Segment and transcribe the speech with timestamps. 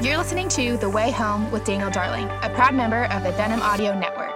[0.00, 3.60] You're listening to The Way Home with Daniel Darling, a proud member of the Denim
[3.60, 4.30] Audio Network.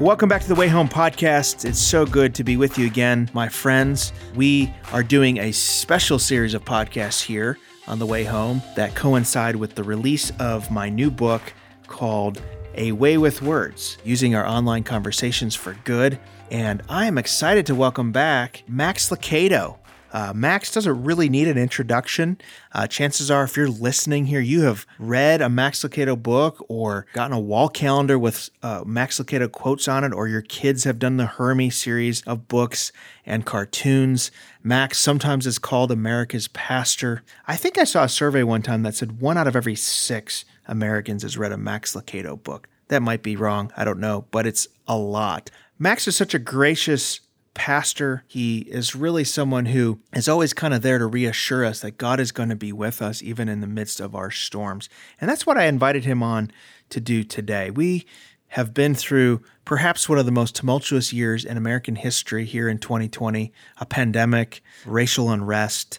[0.00, 1.66] Welcome back to the Way Home podcast.
[1.66, 4.14] It's so good to be with you again, my friends.
[4.34, 9.56] We are doing a special series of podcasts here on the way home that coincide
[9.56, 11.52] with the release of my new book
[11.86, 12.40] called
[12.76, 16.18] A Way with Words Using Our Online Conversations for Good.
[16.50, 19.78] And I am excited to welcome back Max Lucado.
[20.14, 22.38] Uh, Max doesn't really need an introduction.
[22.70, 27.06] Uh, chances are, if you're listening here, you have read a Max Lucado book or
[27.14, 31.00] gotten a wall calendar with uh, Max Lucado quotes on it, or your kids have
[31.00, 32.92] done the Hermie series of books
[33.26, 34.30] and cartoons.
[34.62, 37.24] Max sometimes is called America's pastor.
[37.48, 40.44] I think I saw a survey one time that said one out of every six
[40.68, 42.68] Americans has read a Max Lucado book.
[42.88, 43.72] That might be wrong.
[43.76, 45.50] I don't know, but it's a lot.
[45.78, 47.20] Max is such a gracious
[47.54, 48.24] pastor.
[48.26, 52.20] He is really someone who is always kind of there to reassure us that God
[52.20, 54.88] is going to be with us even in the midst of our storms.
[55.20, 56.50] And that's what I invited him on
[56.90, 57.70] to do today.
[57.70, 58.06] We
[58.48, 62.78] have been through perhaps one of the most tumultuous years in American history here in
[62.78, 65.98] 2020 a pandemic, racial unrest.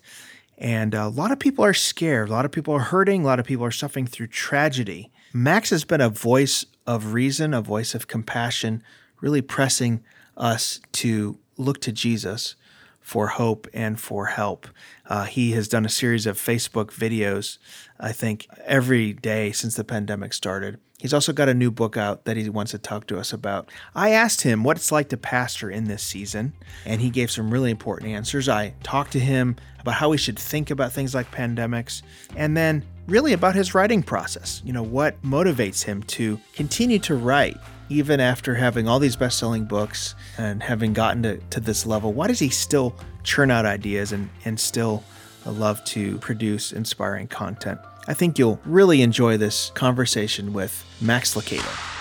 [0.57, 2.29] And uh, a lot of people are scared.
[2.29, 3.23] A lot of people are hurting.
[3.23, 5.11] A lot of people are suffering through tragedy.
[5.33, 8.83] Max has been a voice of reason, a voice of compassion,
[9.21, 10.03] really pressing
[10.37, 12.55] us to look to Jesus
[12.99, 14.67] for hope and for help.
[15.05, 17.59] Uh, he has done a series of Facebook videos,
[17.99, 20.79] I think, every day since the pandemic started.
[20.97, 23.69] He's also got a new book out that he wants to talk to us about.
[23.93, 27.51] I asked him what it's like to pastor in this season, and he gave some
[27.51, 28.49] really important answers.
[28.49, 32.01] I talked to him about how we should think about things like pandemics,
[32.35, 34.61] and then really about his writing process.
[34.65, 37.57] You know, what motivates him to continue to write
[37.89, 42.13] even after having all these best selling books and having gotten to, to this level,
[42.13, 45.03] why does he still churn out ideas and, and still
[45.45, 47.79] love to produce inspiring content?
[48.07, 51.94] I think you'll really enjoy this conversation with Max Lucado.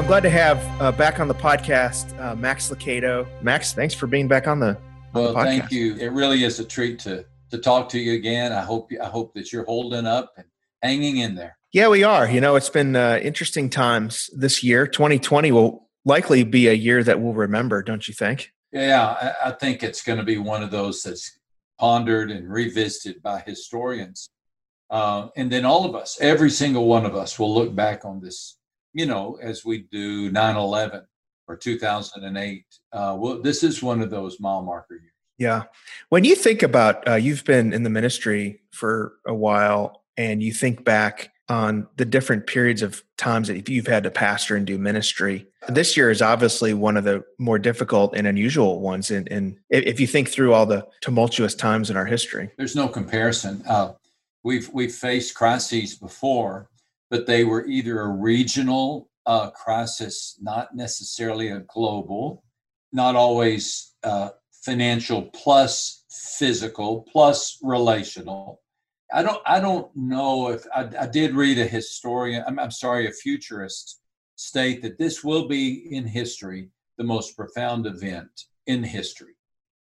[0.00, 3.28] I'm glad to have uh, back on the podcast uh, Max Lucado.
[3.42, 4.68] Max, thanks for being back on the.
[4.68, 4.78] On
[5.12, 5.94] well, the thank you.
[5.96, 8.50] It really is a treat to to talk to you again.
[8.50, 10.46] I hope I hope that you're holding up and
[10.82, 11.58] hanging in there.
[11.70, 12.26] Yeah, we are.
[12.26, 14.86] You know, it's been uh, interesting times this year.
[14.86, 18.52] 2020 will likely be a year that we'll remember, don't you think?
[18.72, 21.38] Yeah, I, I think it's going to be one of those that's
[21.78, 24.30] pondered and revisited by historians.
[24.88, 28.22] Uh, and then all of us, every single one of us, will look back on
[28.22, 28.56] this
[28.92, 31.02] you know, as we do 9 11
[31.50, 32.64] or 2008.
[32.92, 35.12] Uh, well, this is one of those mile marker years.
[35.36, 35.64] Yeah.
[36.10, 40.52] When you think about, uh, you've been in the ministry for a while and you
[40.52, 44.78] think back on the different periods of times that you've had to pastor and do
[44.78, 45.48] ministry.
[45.68, 49.10] This year is obviously one of the more difficult and unusual ones.
[49.10, 52.86] And, and if you think through all the tumultuous times in our history, there's no
[52.86, 53.64] comparison.
[53.66, 53.94] Uh,
[54.44, 56.69] we've we've faced crises before,
[57.10, 62.44] but they were either a regional uh, crisis, not necessarily a global,
[62.92, 66.04] not always uh, financial plus
[66.38, 68.62] physical plus relational.
[69.12, 69.42] I don't.
[69.44, 72.44] I don't know if I, I did read a historian.
[72.46, 74.00] I'm, I'm sorry, a futurist
[74.36, 78.30] state that this will be in history the most profound event
[78.66, 79.34] in history.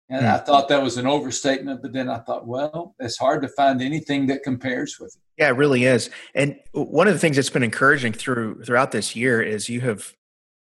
[0.08, 0.32] And mm.
[0.32, 3.82] I thought that was an overstatement, but then I thought, well, it's hard to find
[3.82, 5.42] anything that compares with it.
[5.42, 6.10] Yeah, it really is.
[6.34, 10.14] And one of the things that's been encouraging through throughout this year is you have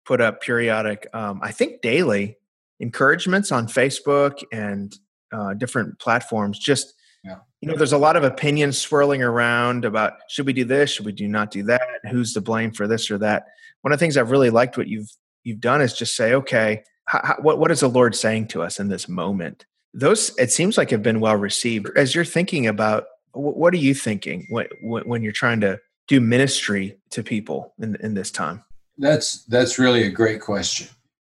[0.05, 2.37] put up periodic, um, I think daily,
[2.79, 4.97] encouragements on Facebook and
[5.31, 6.57] uh, different platforms.
[6.57, 6.93] Just
[7.23, 7.37] yeah.
[7.61, 11.05] you know, there's a lot of opinions swirling around about should we do this, should
[11.05, 13.45] we do not do that, who's to blame for this or that.
[13.81, 15.09] One of the things I've really liked what you've
[15.43, 18.79] you've done is just say, okay, how, what what is the Lord saying to us
[18.79, 19.65] in this moment?
[19.93, 21.89] Those it seems like have been well received.
[21.95, 26.97] As you're thinking about, what are you thinking when when you're trying to do ministry
[27.11, 28.63] to people in in this time?
[28.97, 30.87] That's that's really a great question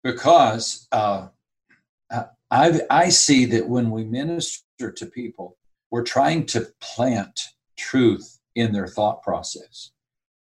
[0.03, 1.27] because uh,
[2.51, 5.57] I I see that when we minister to people,
[5.89, 7.41] we're trying to plant
[7.77, 9.91] truth in their thought process,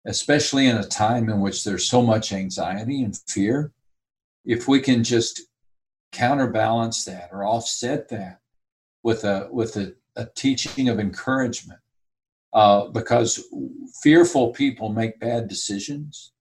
[0.06, 3.74] especially in a time in which there's so much anxiety and fear
[4.48, 5.44] if we can just
[6.12, 8.40] counterbalance that or offset that
[9.04, 11.80] with a with a, a teaching of encouragement
[12.54, 13.44] uh, because
[14.02, 16.32] fearful people make bad decisions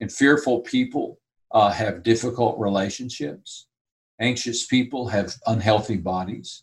[0.00, 1.18] and fearful people
[1.50, 3.66] uh, have difficult relationships
[4.20, 6.62] Anxious people have unhealthy bodies.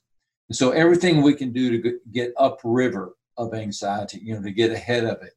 [0.50, 4.72] And so everything we can do to get upriver of anxiety, you know, to get
[4.72, 5.34] ahead of it,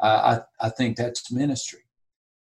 [0.00, 1.80] I, I think that's ministry.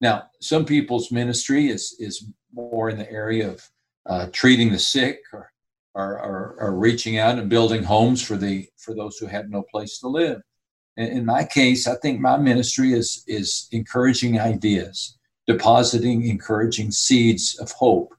[0.02, 3.70] Now, some people's ministry is, is more in the area of
[4.06, 5.52] uh, treating the sick or,
[5.96, 9.64] or, or, or, reaching out and building homes for, the, for those who have no
[9.72, 10.42] place to live.
[10.98, 15.18] In, in my case, I think my ministry is, is encouraging ideas,
[15.48, 18.14] depositing encouraging seeds of hope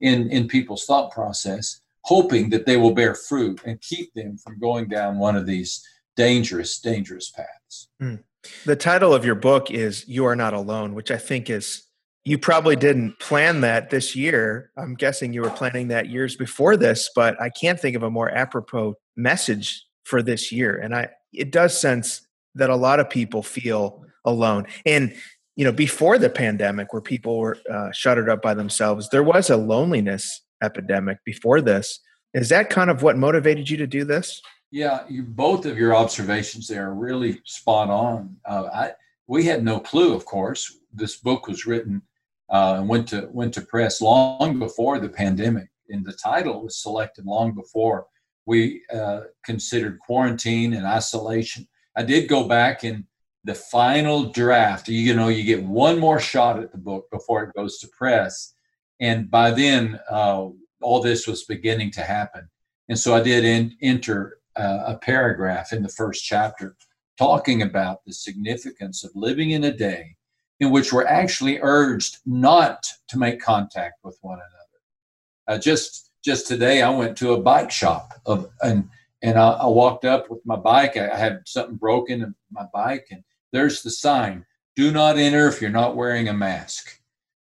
[0.00, 4.58] in, in people's thought process, hoping that they will bear fruit and keep them from
[4.58, 5.86] going down one of these
[6.16, 7.88] dangerous, dangerous paths.
[8.02, 8.22] Mm.
[8.64, 11.86] The title of your book is You Are Not Alone, which I think is
[12.24, 14.70] you probably didn't plan that this year.
[14.76, 18.10] I'm guessing you were planning that years before this, but I can't think of a
[18.10, 20.76] more apropos message for this year.
[20.76, 24.66] And I it does sense that a lot of people feel alone.
[24.84, 25.14] And
[25.56, 29.50] you know, before the pandemic, where people were uh, shuttered up by themselves, there was
[29.50, 32.00] a loneliness epidemic before this.
[32.32, 34.40] Is that kind of what motivated you to do this?
[34.70, 38.36] Yeah, you, both of your observations there are really spot on.
[38.44, 38.92] Uh, I,
[39.26, 40.78] we had no clue, of course.
[40.92, 42.02] This book was written
[42.50, 46.82] uh, and went to went to press long before the pandemic, and the title was
[46.82, 48.06] selected long before
[48.46, 51.68] we uh, considered quarantine and isolation.
[51.96, 53.04] I did go back and
[53.44, 54.88] the final draft.
[54.88, 58.54] You know you get one more shot at the book before it goes to press.
[59.00, 60.48] And by then uh,
[60.82, 62.48] all this was beginning to happen.
[62.88, 66.76] And so i did in, enter uh, a paragraph in the first chapter
[67.18, 70.16] talking about the significance of living in a day
[70.60, 76.46] in which we're actually urged not to make contact with one another uh, just just
[76.46, 78.88] today i went to a bike shop of and
[79.22, 80.96] and I, I walked up with my bike.
[80.96, 83.22] I, I had something broken in my bike, and
[83.52, 84.46] there's the sign
[84.76, 87.00] do not enter if you're not wearing a mask.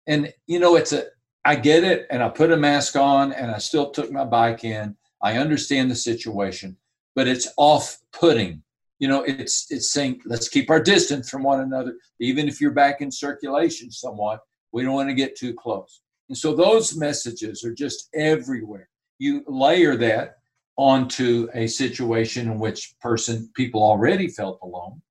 [0.06, 1.06] And, you know, it's a,
[1.46, 2.06] I get it.
[2.12, 4.96] And I put a mask on and I still took my bike in.
[5.22, 6.78] I understand the situation,
[7.16, 8.62] but it's off putting.
[9.04, 11.98] You know, it's, it's saying, let's keep our distance from one another.
[12.22, 14.40] Even if you're back in circulation somewhat,
[14.72, 16.00] we don't want to get too close.
[16.30, 18.88] And so those messages are just everywhere.
[19.20, 20.38] You layer that
[20.78, 25.02] onto a situation in which person people already felt alone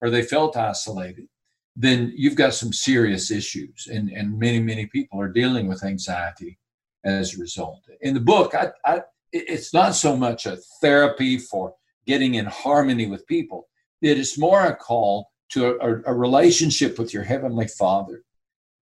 [0.00, 1.28] or they felt isolated,
[1.76, 3.86] then you've got some serious issues.
[3.86, 6.58] And, and many, many people are dealing with anxiety
[7.04, 7.82] as a result.
[8.00, 11.74] In the book, I, I, it's not so much a therapy for
[12.06, 13.68] getting in harmony with people,
[14.00, 18.24] it is more a call to a, a relationship with your Heavenly Father,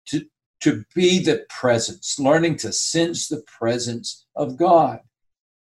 [0.06, 0.24] to,
[0.60, 5.00] to be the presence, learning to sense the presence of God.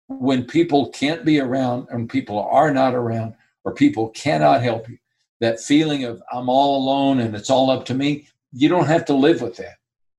[0.07, 4.97] When people can't be around and people are not around, or people cannot help you,
[5.39, 9.05] that feeling of I'm all alone and it's all up to me, you don't have
[9.05, 9.75] to live with that.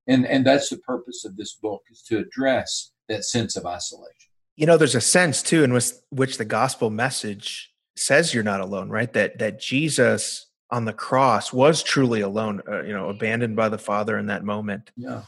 [0.07, 4.28] And and that's the purpose of this book is to address that sense of isolation.
[4.59, 8.61] You know, there's a sense too in which, which the gospel message says you're not
[8.61, 9.13] alone, right?
[9.13, 13.79] That that Jesus on the cross was truly alone, uh, you know, abandoned by the
[13.79, 14.91] Father in that moment.
[14.97, 15.23] Yeah.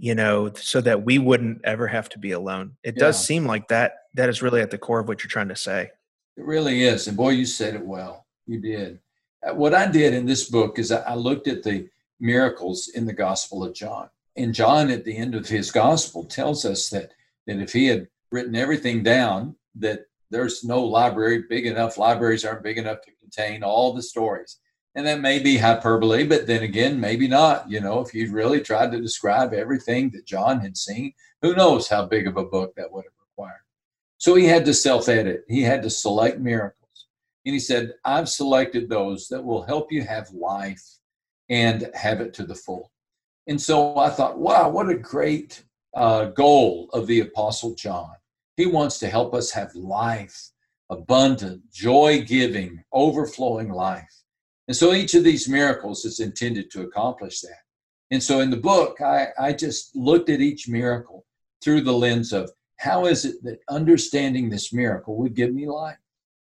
[0.00, 2.72] You know, so that we wouldn't ever have to be alone.
[2.82, 3.04] It yeah.
[3.04, 5.56] does seem like that that is really at the core of what you're trying to
[5.56, 5.92] say.
[6.36, 7.06] It really is.
[7.06, 8.26] And boy, you said it well.
[8.48, 8.98] You did.
[9.46, 11.88] Uh, what I did in this book is I looked at the
[12.18, 14.08] miracles in the Gospel of John.
[14.36, 17.12] And John, at the end of his gospel, tells us that,
[17.46, 20.00] that if he had written everything down, that
[20.30, 24.58] there's no library big enough, libraries aren't big enough to contain all the stories.
[24.96, 27.70] And that may be hyperbole, but then again, maybe not.
[27.70, 31.12] You know, if you'd really tried to describe everything that John had seen,
[31.42, 33.62] who knows how big of a book that would have required.
[34.18, 37.06] So he had to self edit, he had to select miracles.
[37.46, 40.84] And he said, I've selected those that will help you have life
[41.48, 42.90] and have it to the full.
[43.46, 45.62] And so I thought, wow, what a great
[45.94, 48.14] uh, goal of the Apostle John.
[48.56, 50.50] He wants to help us have life,
[50.90, 54.22] abundant, joy giving, overflowing life.
[54.68, 57.58] And so each of these miracles is intended to accomplish that.
[58.10, 61.26] And so in the book, I, I just looked at each miracle
[61.62, 65.98] through the lens of how is it that understanding this miracle would give me life?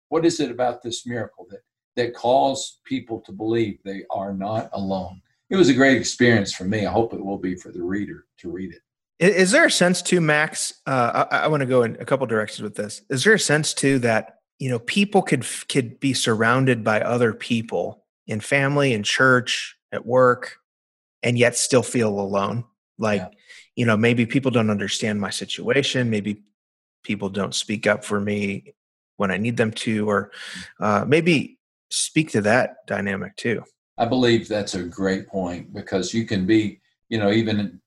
[0.08, 1.60] What is it about this miracle that,
[1.96, 5.20] that calls people to believe they are not alone?
[5.50, 6.86] It was a great experience for me.
[6.86, 8.80] I hope it will be for the reader to read it.
[9.20, 10.72] Is there a sense too, Max?
[10.86, 13.02] Uh, I, I want to go in a couple directions with this.
[13.10, 17.34] Is there a sense too that you know people could could be surrounded by other
[17.34, 20.56] people in family, in church, at work,
[21.22, 22.64] and yet still feel alone?
[22.98, 23.28] Like, yeah.
[23.76, 26.08] you know, maybe people don't understand my situation.
[26.08, 26.42] Maybe
[27.04, 28.72] people don't speak up for me
[29.18, 30.30] when I need them to, or
[30.80, 31.58] uh, maybe
[31.90, 33.64] speak to that dynamic too.
[33.98, 37.80] I believe that's a great point because you can be, you know, even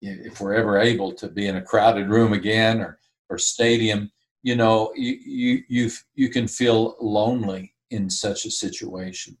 [0.00, 2.98] if we're ever able to be in a crowded room again or
[3.28, 4.10] or stadium,
[4.42, 9.36] you know, you you you you can feel lonely in such a situation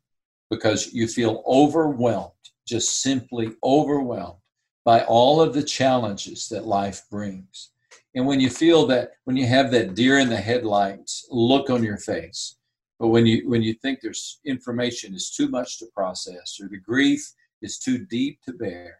[0.50, 2.32] because you feel overwhelmed,
[2.66, 4.40] just simply overwhelmed
[4.84, 7.70] by all of the challenges that life brings.
[8.14, 11.82] And when you feel that, when you have that deer in the headlights look on
[11.82, 12.56] your face,
[12.98, 16.78] but when you when you think there's information is too much to process, or the
[16.78, 18.98] grief is too deep to bear,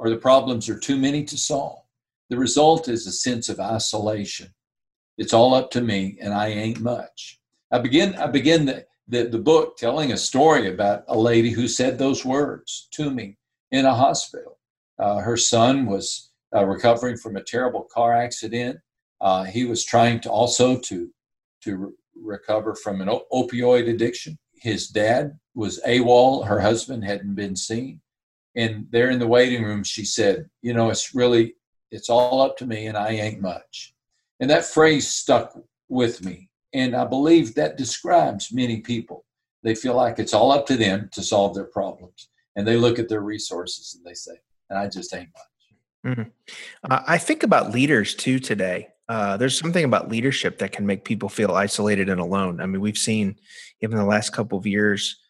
[0.00, 1.84] or the problems are too many to solve,
[2.30, 4.48] the result is a sense of isolation.
[5.18, 7.38] It's all up to me, and I ain't much.
[7.70, 11.68] I begin I begin the, the, the book telling a story about a lady who
[11.68, 13.36] said those words to me
[13.72, 14.58] in a hospital.
[14.98, 18.78] Uh, her son was uh, recovering from a terrible car accident.
[19.20, 21.10] Uh, he was trying to also to
[21.62, 24.38] to re- recover from an opioid addiction.
[24.54, 26.46] His dad was AWOL.
[26.46, 28.00] Her husband hadn't been seen,
[28.56, 31.54] and there in the waiting room, she said, "You know, it's really
[31.90, 33.94] it's all up to me, and I ain't much."
[34.40, 39.24] And that phrase stuck with me and I believe that describes many people.
[39.62, 42.28] They feel like it's all up to them to solve their problems.
[42.56, 44.32] And they look at their resources and they say,
[44.68, 46.16] and I just ain't much.
[46.16, 46.30] Mm-hmm.
[46.90, 48.88] Uh, I think about leaders too today.
[49.08, 52.60] Uh, there's something about leadership that can make people feel isolated and alone.
[52.60, 53.36] I mean, we've seen
[53.82, 55.20] even the last couple of years,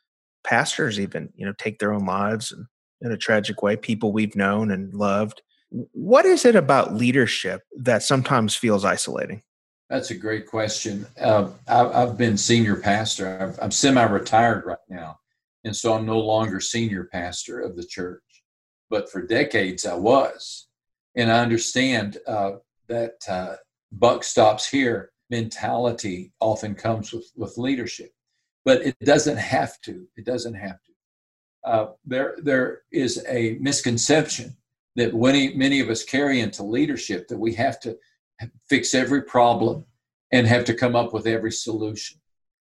[0.45, 2.67] pastors even, you know, take their own lives and
[3.02, 5.42] in a tragic way, people we've known and loved.
[5.71, 9.42] What is it about leadership that sometimes feels isolating?
[9.88, 11.07] That's a great question.
[11.21, 13.57] Uh, I, have been senior pastor.
[13.61, 15.19] i am semi-retired right now,
[15.64, 18.23] and so I'm no longer senior pastor of the church.
[18.88, 20.69] But for decades, I was,
[21.16, 22.52] and I understand uh,
[22.88, 23.57] that uh,
[23.92, 28.12] buck stops here mentality often comes with with leadership,
[28.64, 30.07] but it doesn't have to.
[30.16, 30.89] It doesn't have to.
[31.64, 34.57] Uh, there, there is a misconception
[34.97, 37.97] that many many of us carry into leadership that we have to
[38.69, 39.85] fix every problem
[40.33, 42.19] and have to come up with every solution.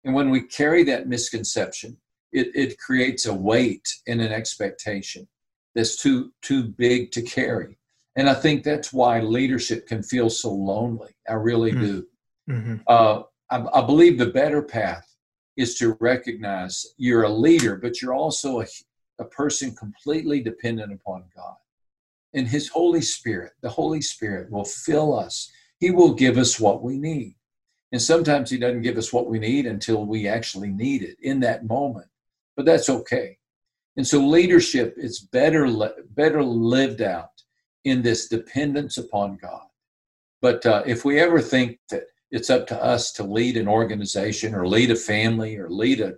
[0.03, 1.97] And when we carry that misconception,
[2.31, 5.27] it, it creates a weight and an expectation
[5.75, 7.77] that's too too big to carry.
[8.15, 11.15] And I think that's why leadership can feel so lonely.
[11.29, 11.81] I really mm-hmm.
[11.81, 12.07] do.
[12.49, 12.75] Mm-hmm.
[12.87, 15.05] Uh, I, I, believe the better path
[15.57, 18.65] is to recognize you're a leader, but you're also a,
[19.19, 21.55] a person completely dependent upon God.
[22.33, 26.81] And His Holy Spirit, the Holy Spirit will fill us he will give us what
[26.81, 27.35] we need.
[27.91, 31.39] And sometimes He doesn't give us what we need until we actually need it in
[31.41, 32.07] that moment.
[32.55, 33.37] But that's okay.
[33.95, 35.67] And so leadership is better,
[36.11, 37.29] better lived out
[37.83, 39.65] in this dependence upon God.
[40.41, 44.53] But uh, if we ever think that it's up to us to lead an organization
[44.53, 46.13] or lead a family or lead a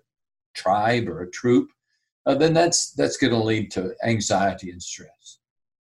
[0.56, 1.70] tribe or a troop,
[2.26, 5.40] uh, then that's that's going to lead to anxiety and stress.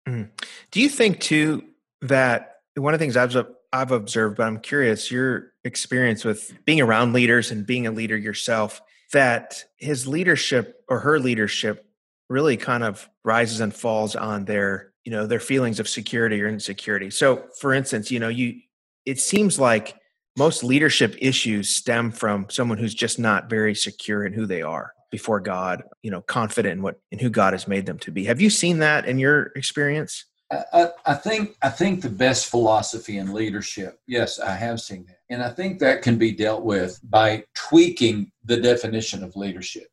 [0.08, 0.30] Mm.
[0.72, 1.64] Do you think too
[2.02, 3.36] that one of the things I've
[3.74, 8.18] I've observed, but I'm curious your experience with being around leaders and being a leader
[8.18, 11.86] yourself, that his leadership or her leadership
[12.30, 16.48] really kind of rises and falls on their, you know, their feelings of security or
[16.48, 17.10] insecurity.
[17.10, 18.62] So for instance, you know, you
[19.06, 19.96] it seems like
[20.38, 24.94] most leadership issues stem from someone who's just not very secure in who they are
[25.12, 28.26] before God, you know, confident in what in who God has made them to be.
[28.26, 30.26] Have you seen that in your experience?
[30.52, 35.20] I, I, think I think the best philosophy in leadership, yes, I have seen that.
[35.30, 39.88] And I think that can be dealt with by tweaking the definition of leadership.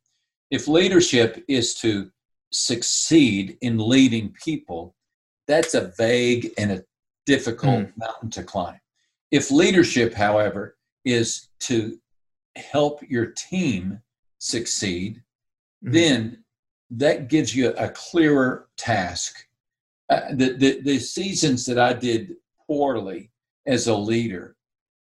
[0.51, 2.11] If leadership is to
[2.53, 4.95] succeed in leading people,
[5.49, 6.85] that's a vague and a
[7.25, 7.93] difficult mm.
[7.97, 8.79] mountain to climb.
[9.33, 11.99] If leadership, however, is to
[12.55, 14.01] help your team
[14.39, 15.23] succeed,
[15.85, 15.93] mm.
[15.93, 16.45] then
[16.91, 19.47] that gives you a clearer task
[20.13, 22.35] uh, the, the, the seasons that I did
[22.67, 23.31] poorly
[23.67, 24.57] as a leader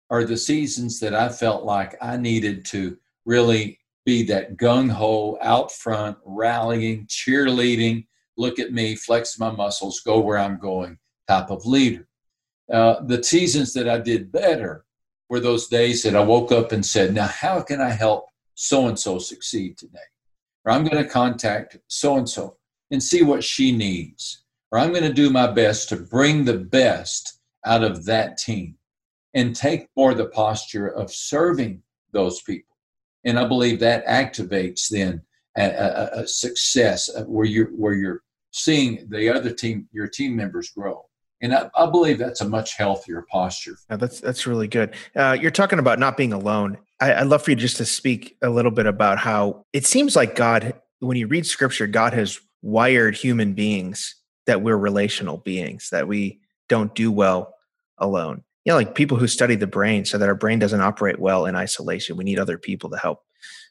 [0.08, 2.96] are the seasons that I felt like I needed to
[3.26, 8.06] really be that gung ho, out front, rallying, cheerleading,
[8.38, 10.96] look at me, flex my muscles, go where I'm going
[11.28, 12.08] type of leader.
[12.70, 14.84] Uh, the seasons that I did better
[15.28, 18.88] were those days that I woke up and said, Now, how can I help so
[18.88, 19.98] and so succeed today?
[20.64, 22.56] Or I'm going to contact so and so
[22.90, 24.42] and see what she needs
[24.72, 28.76] or I'm going to do my best to bring the best out of that team
[29.34, 32.74] and take more the posture of serving those people.
[33.24, 35.22] And I believe that activates then
[35.56, 40.70] a, a, a success where you're where you're seeing the other team, your team members
[40.70, 41.04] grow.
[41.42, 43.76] And I, I believe that's a much healthier posture.
[43.90, 44.94] Yeah, that's that's really good.
[45.14, 46.78] Uh, you're talking about not being alone.
[47.00, 50.14] I, I'd love for you just to speak a little bit about how it seems
[50.14, 54.14] like God, when you read Scripture, God has wired human beings
[54.46, 57.54] that we're relational beings, that we don't do well
[57.98, 58.44] alone.
[58.64, 61.46] You know, like people who study the brain so that our brain doesn't operate well
[61.46, 62.16] in isolation.
[62.16, 63.24] We need other people to help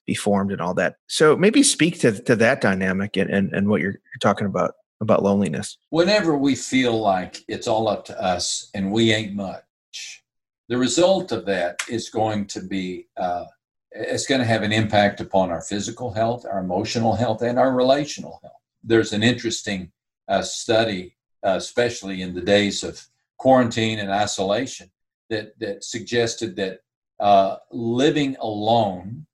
[0.06, 0.96] be formed and all that.
[1.08, 4.74] So maybe speak to, to that dynamic and, and, and what you're, you're talking about
[5.02, 5.78] about loneliness.
[5.90, 10.24] Whenever we feel like it's all up to us and we ain't much,
[10.70, 13.46] the result of that is going to be uh,
[13.92, 17.74] it's going to have an impact upon our physical health, our emotional health, and our
[17.74, 18.62] relational health.
[18.84, 19.92] There's an interesting
[20.28, 23.06] uh, study, uh, especially in the days of
[23.38, 24.90] quarantine and isolation,
[25.30, 26.80] that, that suggested that
[27.20, 29.26] uh, living alone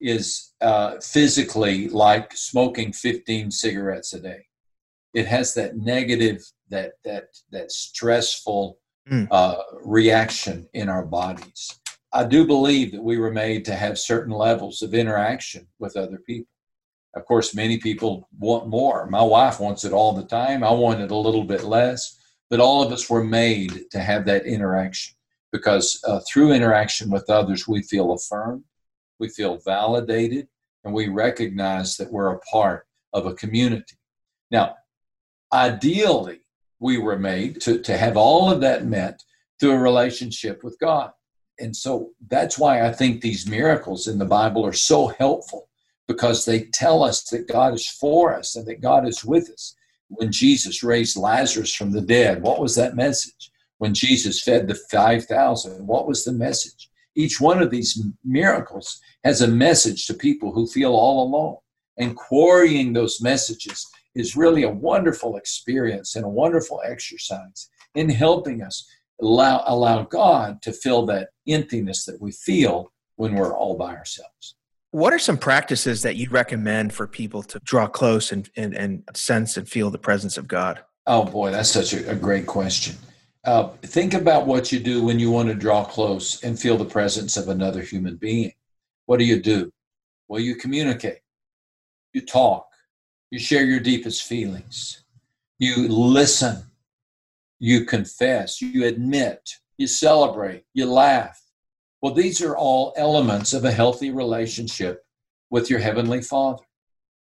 [0.00, 4.46] is uh, physically like smoking 15 cigarettes a day.
[5.14, 8.78] It has that negative, that that that stressful
[9.10, 9.62] mm.
[9.84, 11.80] reaction in our bodies
[12.12, 16.18] I do believe that we were made to have certain levels of interaction with other
[16.18, 16.48] people.
[17.14, 19.06] Of course, many people want more.
[19.06, 20.64] My wife wants it all the time.
[20.64, 22.18] I want it a little bit less.
[22.48, 25.14] But all of us were made to have that interaction
[25.52, 28.64] because uh, through interaction with others, we feel affirmed,
[29.20, 30.48] we feel validated,
[30.84, 33.96] and we recognize that we're a part of a community.
[34.50, 34.76] Now,
[35.52, 36.40] ideally,
[36.78, 39.22] we were made to, to have all of that met
[39.58, 41.12] through a relationship with God
[41.60, 45.68] and so that's why I think these miracles in the Bible are so helpful
[46.08, 49.76] because they tell us that God is for us and that God is with us.
[50.08, 53.52] When Jesus raised Lazarus from the dead, what was that message?
[53.78, 56.90] When Jesus fed the 5,000, what was the message?
[57.14, 61.56] Each one of these miracles has a message to people who feel all alone.
[61.98, 68.62] And quarrying those messages is really a wonderful experience and a wonderful exercise in helping
[68.62, 68.88] us
[69.20, 74.56] allow allow God to fill that emptiness that we feel when we're all by ourselves.
[74.92, 79.04] What are some practices that you'd recommend for people to draw close and, and, and
[79.14, 80.82] sense and feel the presence of God?
[81.06, 82.96] Oh boy, that's such a, a great question.
[83.44, 86.84] Uh, think about what you do when you want to draw close and feel the
[86.84, 88.52] presence of another human being.
[89.06, 89.72] What do you do?
[90.28, 91.20] Well, you communicate,
[92.12, 92.69] you talk,
[93.30, 95.04] you share your deepest feelings,
[95.58, 96.64] you listen,
[97.58, 101.40] you confess, you admit, you celebrate, you laugh.
[102.02, 105.04] Well, these are all elements of a healthy relationship
[105.50, 106.64] with your Heavenly Father.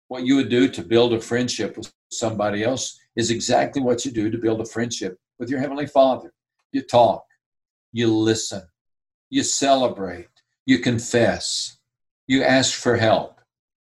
[0.07, 4.11] What you would do to build a friendship with somebody else is exactly what you
[4.11, 6.33] do to build a friendship with your Heavenly Father.
[6.71, 7.25] You talk,
[7.93, 8.63] you listen,
[9.29, 10.27] you celebrate,
[10.65, 11.77] you confess,
[12.27, 13.39] you ask for help,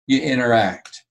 [0.07, 1.06] you interact.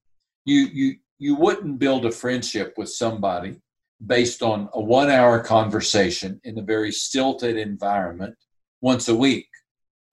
[0.45, 3.61] You, you, you wouldn't build a friendship with somebody
[4.05, 8.35] based on a one hour conversation in a very stilted environment
[8.81, 9.47] once a week.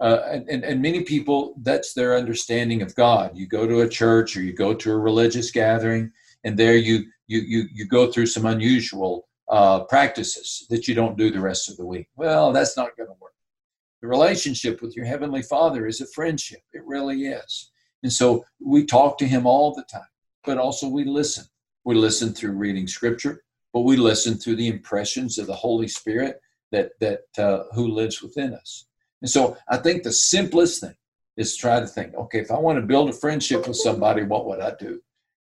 [0.01, 3.31] Uh, and, and many people, that's their understanding of God.
[3.35, 6.11] You go to a church or you go to a religious gathering,
[6.43, 11.19] and there you, you, you, you go through some unusual uh, practices that you don't
[11.19, 12.09] do the rest of the week.
[12.17, 13.35] Well, that's not going to work.
[14.01, 17.71] The relationship with your Heavenly Father is a friendship, it really is.
[18.03, 20.03] And so we talk to Him all the time,
[20.45, 21.45] but also we listen.
[21.85, 26.41] We listen through reading Scripture but we listen through the impressions of the Holy Spirit
[26.71, 28.87] that that uh, who lives within us.
[29.21, 30.97] And so I think the simplest thing
[31.37, 34.47] is try to think, okay, if I want to build a friendship with somebody, what
[34.47, 35.01] would I do?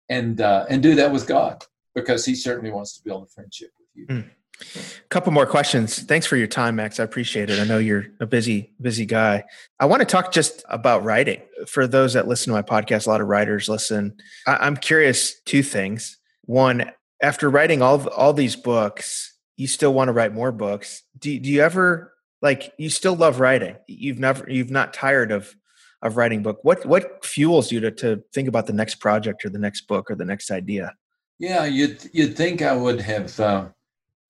[0.09, 1.63] And uh, and do that with God
[1.95, 4.07] because He certainly wants to build a friendship with you.
[4.07, 4.29] Mm.
[4.61, 5.99] A couple more questions.
[6.03, 6.99] Thanks for your time, Max.
[6.99, 7.59] I appreciate it.
[7.59, 9.43] I know you're a busy, busy guy.
[9.79, 11.41] I want to talk just about writing.
[11.67, 14.15] For those that listen to my podcast, a lot of writers listen.
[14.47, 16.17] I- I'm curious two things.
[16.45, 21.03] One, after writing all all these books, you still want to write more books.
[21.19, 23.75] Do do you ever like you still love writing?
[23.87, 25.53] You've never you've not tired of
[26.01, 26.59] of writing book.
[26.63, 30.09] What what fuels you to to think about the next project or the next book
[30.09, 30.95] or the next idea?
[31.37, 33.67] Yeah, you'd you'd think I would have uh,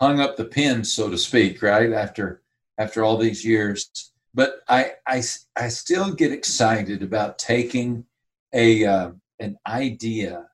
[0.01, 2.41] hung up the pen, so to speak, right after
[2.77, 4.11] after all these years.
[4.33, 5.21] But I I
[5.55, 8.05] I still get excited about taking
[8.53, 10.47] a uh, an idea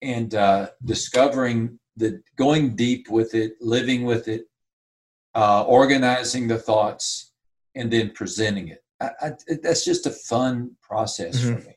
[0.00, 4.46] and uh, discovering the going deep with it, living with it,
[5.34, 7.32] uh, organizing the thoughts,
[7.74, 8.84] and then presenting it.
[9.00, 11.54] I, I, that's just a fun process mm-hmm.
[11.54, 11.74] for me.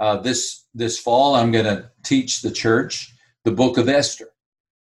[0.00, 3.14] Uh, this this fall, I'm going to teach the church
[3.44, 4.30] the Book of Esther,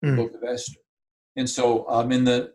[0.03, 0.17] the mm.
[0.17, 0.81] Book of Esther,
[1.39, 2.53] and so I'm in the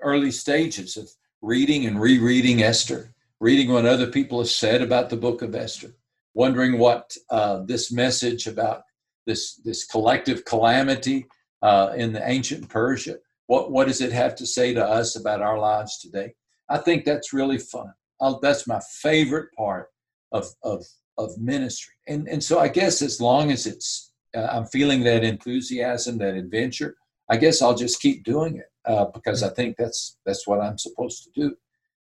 [0.00, 1.10] early stages of
[1.42, 5.96] reading and rereading Esther, reading what other people have said about the Book of Esther,
[6.32, 8.82] wondering what uh, this message about
[9.26, 11.26] this this collective calamity
[11.62, 13.16] uh, in the ancient Persia.
[13.48, 16.34] What what does it have to say to us about our lives today?
[16.68, 17.92] I think that's really fun.
[18.20, 19.88] I'll, that's my favorite part
[20.30, 21.94] of of of ministry.
[22.06, 26.34] And and so I guess as long as it's uh, I'm feeling that enthusiasm, that
[26.34, 26.96] adventure,
[27.28, 30.78] I guess I'll just keep doing it uh, because I think that's that's what I'm
[30.78, 31.56] supposed to do.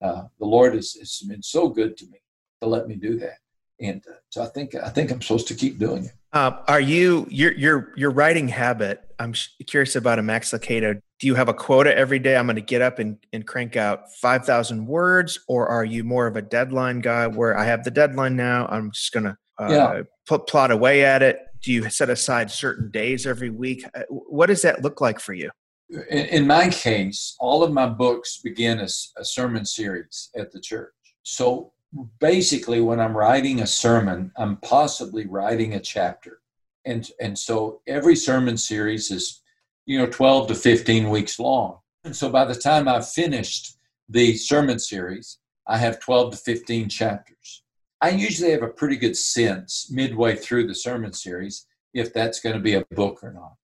[0.00, 2.20] Uh, the Lord has, has, been so good to me
[2.60, 3.38] to let me do that,
[3.80, 6.12] and uh, so I think I think I'm supposed to keep doing it.
[6.32, 9.02] Uh, are you your your your writing habit?
[9.18, 9.34] I'm
[9.66, 11.00] curious about a Max Lucado.
[11.18, 12.36] Do you have a quota every day?
[12.36, 16.04] I'm going to get up and, and crank out five thousand words, or are you
[16.04, 18.66] more of a deadline guy where I have the deadline now?
[18.70, 20.02] I'm just going to uh, yeah.
[20.26, 21.40] put plot away at it.
[21.62, 23.84] Do you set aside certain days every week?
[23.94, 25.50] Uh, what does that look like for you?
[25.90, 30.60] In, in my case, all of my books begin as a sermon series at the
[30.60, 30.92] church.
[31.22, 31.72] So
[32.20, 36.40] basically when i'm writing a sermon i'm possibly writing a chapter
[36.84, 39.42] and and so every sermon series is
[39.86, 44.36] you know 12 to 15 weeks long and so by the time i've finished the
[44.36, 47.62] sermon series i have 12 to 15 chapters
[48.00, 52.54] i usually have a pretty good sense midway through the sermon series if that's going
[52.54, 53.54] to be a book or not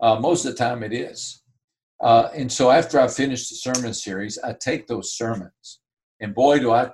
[0.00, 1.42] uh, most of the time it is
[2.00, 5.80] uh, and so after i finish the sermon series i take those sermons
[6.20, 6.90] and boy do i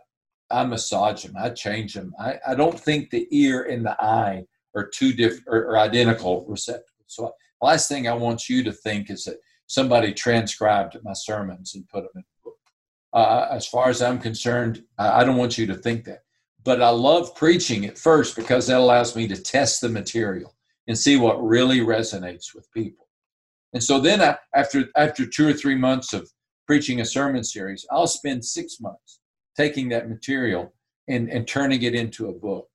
[0.52, 1.34] I massage them.
[1.36, 2.14] I change them.
[2.18, 4.44] I, I don't think the ear and the eye
[4.76, 7.06] are two different or, or identical receptacles.
[7.06, 11.88] So last thing I want you to think is that somebody transcribed my sermons and
[11.88, 12.58] put them in a book.
[13.12, 16.20] Uh, as far as I'm concerned, I don't want you to think that.
[16.64, 20.54] But I love preaching at first because that allows me to test the material
[20.86, 23.08] and see what really resonates with people.
[23.72, 26.30] And so then I, after after two or three months of
[26.66, 29.20] preaching a sermon series, I'll spend six months
[29.56, 30.72] taking that material
[31.08, 32.68] and, and turning it into a book.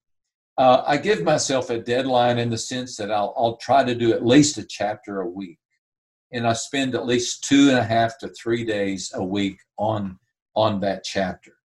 [0.58, 4.12] Uh, I give myself a deadline in the sense that I'll, I'll try to do
[4.14, 5.60] at least a chapter a week.
[6.32, 10.18] And I spend at least two and a half to three days a week on,
[10.56, 11.57] on that chapter.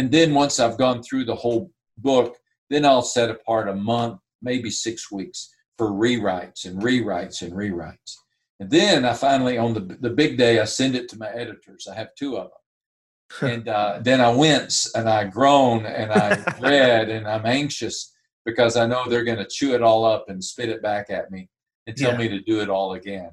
[0.00, 2.38] And then once I've gone through the whole book,
[2.70, 8.14] then I'll set apart a month, maybe six weeks for rewrites and rewrites and rewrites.
[8.60, 11.86] And then I finally, on the, the big day, I send it to my editors.
[11.86, 16.36] I have two of them and uh, then I wince and I groan and I
[16.58, 18.14] dread and I'm anxious
[18.46, 21.30] because I know they're going to chew it all up and spit it back at
[21.30, 21.50] me
[21.86, 22.16] and tell yeah.
[22.16, 23.32] me to do it all again.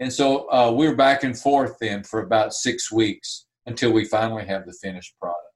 [0.00, 4.06] And so uh, we are back and forth then for about six weeks until we
[4.06, 5.49] finally have the finished product.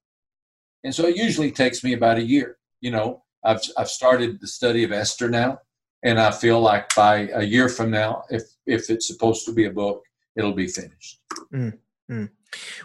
[0.84, 2.58] And so it usually takes me about a year.
[2.80, 5.58] You know, I've, I've started the study of Esther now,
[6.02, 9.64] and I feel like by a year from now, if, if it's supposed to be
[9.64, 10.04] a book,
[10.36, 11.20] it'll be finished.
[11.52, 12.24] Mm-hmm.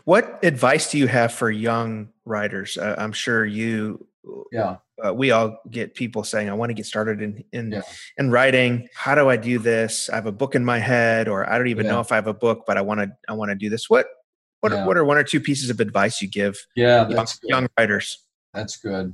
[0.06, 2.78] What advice do you have for young writers?
[2.78, 4.08] Uh, I'm sure you,
[4.52, 7.82] yeah, uh, we all get people saying, "I want to get started in in yeah.
[8.18, 8.88] in writing.
[8.94, 10.10] How do I do this?
[10.10, 11.94] I have a book in my head, or I don't even yeah.
[11.94, 13.90] know if I have a book, but I want to I want to do this."
[13.90, 14.08] What
[14.62, 14.86] what yeah.
[14.86, 16.58] what are one or two pieces of advice you give?
[16.76, 18.26] Yeah, young, young writers.
[18.54, 19.14] That's good.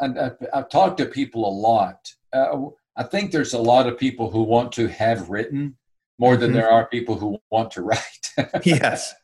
[0.00, 2.12] And I've, I've talked to people a lot.
[2.32, 5.76] Uh, I think there's a lot of people who want to have written
[6.18, 6.42] more mm-hmm.
[6.42, 8.30] than there are people who want to write.
[8.64, 9.14] yes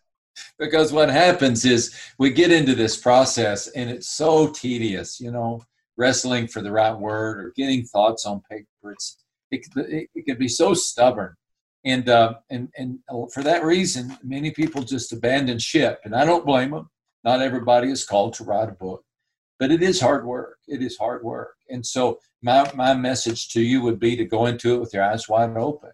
[0.58, 5.62] because what happens is we get into this process and it's so tedious, you know,
[5.96, 8.92] wrestling for the right word or getting thoughts on paper.
[8.92, 9.18] It's,
[9.50, 11.34] it, it, it can be so stubborn.
[11.84, 12.98] And, uh, and, and
[13.32, 16.00] for that reason, many people just abandon ship.
[16.04, 16.90] And I don't blame them.
[17.24, 19.04] Not everybody is called to write a book,
[19.58, 20.58] but it is hard work.
[20.68, 21.54] It is hard work.
[21.70, 25.04] And so my, my message to you would be to go into it with your
[25.04, 25.90] eyes wide open.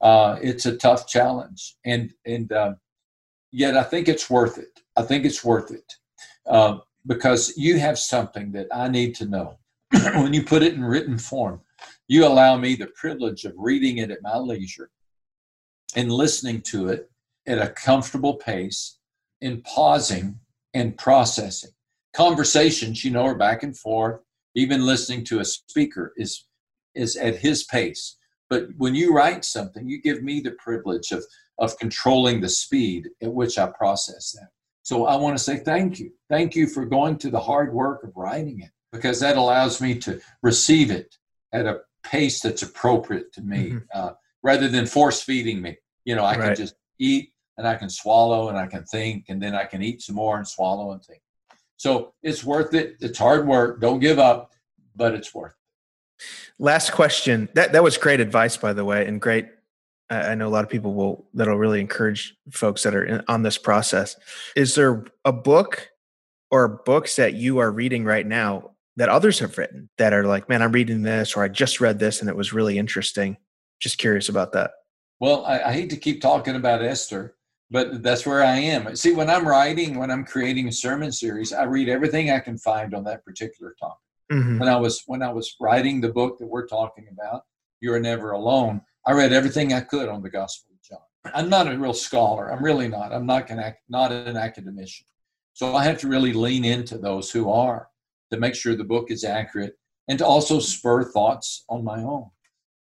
[0.00, 1.76] Uh, it's a tough challenge.
[1.84, 2.76] And, and, um,
[3.52, 4.80] yet I think it's worth it.
[4.96, 5.94] I think it's worth it
[6.46, 9.58] uh, because you have something that I need to know.
[10.14, 11.60] when you put it in written form,
[12.08, 14.90] you allow me the privilege of reading it at my leisure
[15.96, 17.10] and listening to it
[17.46, 18.98] at a comfortable pace
[19.40, 20.38] and pausing
[20.74, 21.70] and processing.
[22.14, 24.20] Conversations, you know, are back and forth.
[24.54, 26.46] Even listening to a speaker is
[26.94, 28.16] is at his pace.
[28.50, 31.24] But when you write something, you give me the privilege of
[31.58, 34.48] of controlling the speed at which I process that.
[34.82, 36.12] So I want to say thank you.
[36.28, 39.98] Thank you for going to the hard work of writing it because that allows me
[40.00, 41.16] to receive it
[41.52, 43.78] at a pace that's appropriate to me mm-hmm.
[43.94, 45.76] uh, rather than force feeding me.
[46.04, 46.46] You know, I right.
[46.46, 49.82] can just eat and I can swallow and I can think and then I can
[49.82, 51.20] eat some more and swallow and think.
[51.76, 52.96] So it's worth it.
[53.00, 53.80] It's hard work.
[53.80, 54.52] Don't give up,
[54.94, 56.24] but it's worth it.
[56.58, 57.48] Last question.
[57.54, 59.48] That that was great advice, by the way, and great
[60.12, 63.42] I know a lot of people will that'll really encourage folks that are in, on
[63.42, 64.16] this process.
[64.54, 65.88] Is there a book
[66.50, 70.48] or books that you are reading right now that others have written that are like,
[70.48, 73.38] man, I'm reading this, or I just read this and it was really interesting?
[73.82, 74.70] Just curious about that.
[75.18, 77.34] Well, I, I hate to keep talking about Esther,
[77.68, 78.94] but that's where I am.
[78.94, 82.56] See, when I'm writing, when I'm creating a sermon series, I read everything I can
[82.58, 83.98] find on that particular topic.
[84.30, 84.60] Mm-hmm.
[84.60, 87.42] When I was when I was writing the book that we're talking about,
[87.80, 88.80] You're Never Alone.
[89.04, 91.34] I read everything I could on the Gospel of John.
[91.34, 92.52] I'm not a real scholar.
[92.52, 93.12] I'm really not.
[93.12, 95.06] I'm not, an, not an academician.
[95.54, 97.88] So I have to really lean into those who are
[98.30, 99.74] to make sure the book is accurate
[100.08, 102.30] and to also spur thoughts on my own.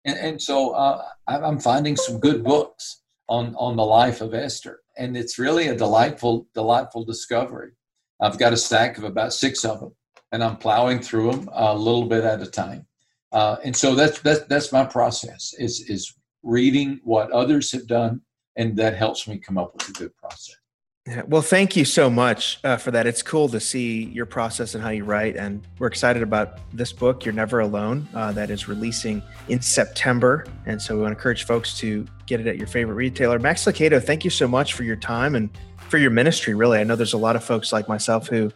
[0.05, 4.81] And, and so uh, I'm finding some good books on, on the life of Esther.
[4.97, 7.73] And it's really a delightful, delightful discovery.
[8.21, 9.95] I've got a stack of about six of them,
[10.33, 12.87] and I'm plowing through them a little bit at a time.
[13.33, 18.21] Uh, and so that's, that's, that's my process is, is reading what others have done,
[18.57, 20.60] and that helps me come up with a good process.
[21.07, 23.07] Yeah, well, thank you so much uh, for that.
[23.07, 25.35] It's cool to see your process and how you write.
[25.35, 30.45] And we're excited about this book, You're Never Alone, uh, that is releasing in September.
[30.67, 33.39] And so we want to encourage folks to get it at your favorite retailer.
[33.39, 35.49] Max Lucado, thank you so much for your time and
[35.89, 36.79] for your ministry, really.
[36.79, 38.53] I know there's a lot of folks like myself who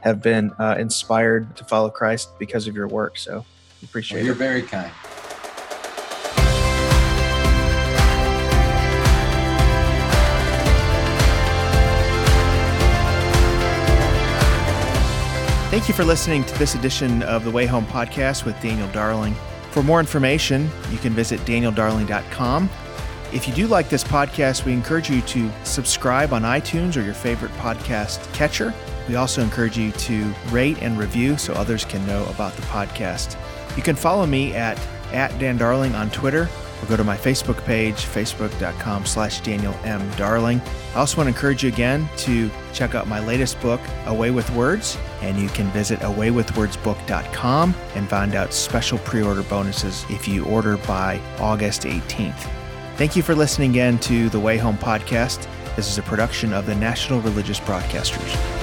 [0.00, 3.18] have been uh, inspired to follow Christ because of your work.
[3.18, 3.44] So
[3.82, 4.38] appreciate well, you're it.
[4.38, 4.90] You're very kind.
[15.72, 19.34] Thank you for listening to this edition of the Way Home podcast with Daniel Darling.
[19.70, 22.68] For more information, you can visit danieldarling.com.
[23.32, 27.14] If you do like this podcast, we encourage you to subscribe on iTunes or your
[27.14, 28.74] favorite podcast catcher.
[29.08, 33.38] We also encourage you to rate and review so others can know about the podcast.
[33.74, 34.78] You can follow me at,
[35.14, 36.50] at Dan Darling on Twitter
[36.82, 40.06] or go to my Facebook page, facebook.com slash Daniel M.
[40.16, 40.60] Darling.
[40.94, 44.30] I also want to encourage you again to check out my latest book, A Way
[44.30, 50.44] with Words, and you can visit awaywithwordsbook.com and find out special pre-order bonuses if you
[50.44, 52.50] order by August 18th.
[52.96, 55.48] Thank you for listening again to the Way Home podcast.
[55.76, 58.61] This is a production of the National Religious Broadcasters.